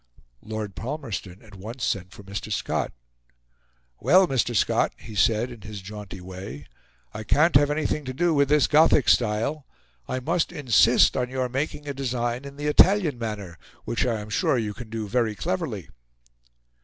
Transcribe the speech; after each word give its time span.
Lord 0.41 0.73
Palmerston 0.73 1.43
at 1.43 1.53
once 1.53 1.83
sent 1.83 2.11
for 2.11 2.23
Mr. 2.23 2.51
Scott. 2.51 2.91
"Well, 3.99 4.27
Mr. 4.27 4.55
Scott," 4.55 4.93
he 4.97 5.13
said, 5.13 5.51
in 5.51 5.61
his 5.61 5.79
jaunty 5.79 6.19
way, 6.19 6.65
"I 7.13 7.23
can't 7.23 7.53
have 7.55 7.69
anything 7.69 8.03
to 8.05 8.11
do 8.15 8.33
with 8.33 8.49
this 8.49 8.65
Gothic 8.65 9.07
style. 9.07 9.67
I 10.07 10.19
must 10.19 10.51
insist 10.51 11.15
on 11.15 11.29
your 11.29 11.49
making 11.49 11.87
a 11.87 11.93
design 11.93 12.45
in 12.45 12.57
the 12.57 12.65
Italian 12.65 13.19
manner, 13.19 13.59
which 13.85 14.03
I 14.03 14.19
am 14.21 14.31
sure 14.31 14.57
you 14.57 14.73
can 14.73 14.89
do 14.89 15.07
very 15.07 15.35
cleverly." 15.35 15.91